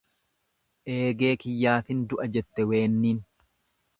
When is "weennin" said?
2.71-3.23